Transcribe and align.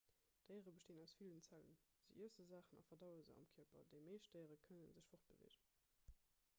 déiere 0.47 0.71
bestinn 0.75 1.01
aus 1.01 1.13
villen 1.19 1.43
zellen 1.47 1.77
se 2.05 2.15
iesse 2.21 2.45
saachen 2.53 2.81
a 2.81 2.85
verdaue 2.87 3.21
se 3.27 3.35
am 3.41 3.47
kierper 3.55 3.85
déi 3.93 4.01
meescht 4.09 4.33
déiere 4.39 4.59
kënne 4.67 4.89
sech 4.95 5.07
fortbeweegen 5.11 5.69